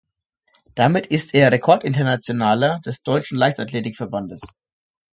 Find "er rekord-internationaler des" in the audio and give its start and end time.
1.35-3.03